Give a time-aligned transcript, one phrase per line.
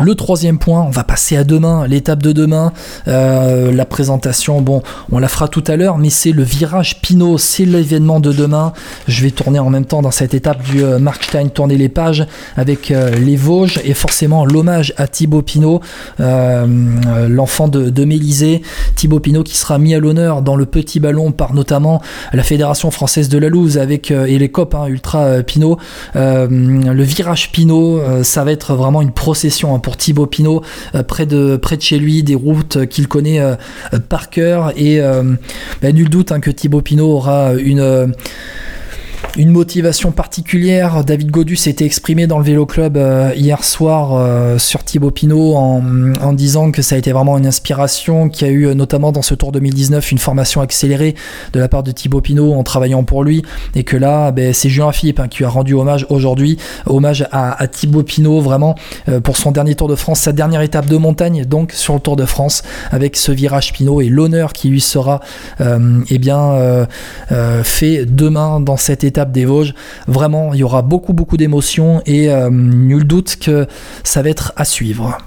[0.00, 2.72] Le troisième point, on va passer à demain, l'étape de demain.
[3.08, 7.36] Euh, la présentation, bon, on la fera tout à l'heure, mais c'est le virage Pinot,
[7.36, 8.72] c'est l'événement de demain.
[9.08, 12.24] Je vais tourner en même temps dans cette étape du euh, Markstein, tourner les pages
[12.56, 15.80] avec euh, les Vosges et forcément l'hommage à Thibaut Pinot,
[16.18, 18.62] l'enfant de, de Mélisée.
[18.94, 22.00] Thibaut Pinot qui sera mis à l'honneur dans le petit ballon par notamment
[22.32, 25.78] la Fédération française de la Louse avec et les COP hein, Ultra Pinot.
[26.14, 30.62] le virage Pinot, ça va être vraiment une procession hein, Thibaut Pinot
[31.06, 33.40] près de près de chez lui, des routes qu'il connaît
[34.08, 34.72] par cœur.
[34.76, 35.00] Et
[35.82, 38.12] bah, nul doute hein, que Thibaut Pinot aura une
[39.38, 41.04] une motivation particulière.
[41.04, 45.54] David Godus s'était exprimé dans le Vélo Club euh, hier soir euh, sur Thibaut Pinot
[45.54, 49.12] en, disant que ça a été vraiment une inspiration, qu'il y a eu euh, notamment
[49.12, 51.14] dans ce Tour 2019 une formation accélérée
[51.52, 53.44] de la part de Thibaut Pinot en travaillant pour lui
[53.76, 57.66] et que là ben, c'est Julien Philippe hein, qui a rendu hommage aujourd'hui, hommage à,
[57.68, 58.74] Thibaut Pinot vraiment
[59.22, 62.16] pour son dernier Tour de France, sa dernière étape de montagne donc sur le Tour
[62.16, 65.20] de France avec ce virage Pinot et l'honneur qui lui sera
[65.60, 66.18] eh
[67.62, 69.74] fait demain dans cette étape des Vosges.
[70.06, 73.66] Vraiment, il y aura beaucoup beaucoup d'émotions et euh, nul doute que
[74.04, 75.18] ça va être à suivre.